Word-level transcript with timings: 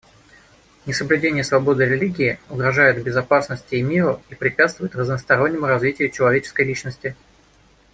Несоблюдение 0.87 1.43
свободы 1.43 1.85
религии 1.85 2.39
угрожает 2.49 3.03
безопасности 3.03 3.75
и 3.75 3.83
миру 3.83 4.19
и 4.29 4.33
препятствует 4.33 4.95
разностороннему 4.95 5.67
развитию 5.67 6.09
человеческой 6.09 6.65
личности. 6.65 7.15